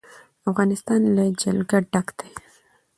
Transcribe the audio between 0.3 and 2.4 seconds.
افغانستان له جلګه ډک دی.